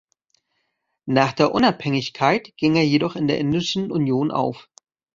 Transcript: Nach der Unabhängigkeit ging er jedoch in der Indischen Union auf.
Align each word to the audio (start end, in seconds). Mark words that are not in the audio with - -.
Nach 1.05 1.31
der 1.33 1.53
Unabhängigkeit 1.53 2.57
ging 2.57 2.75
er 2.75 2.83
jedoch 2.83 3.15
in 3.15 3.27
der 3.27 3.37
Indischen 3.37 3.91
Union 3.91 4.31
auf. 4.31 4.67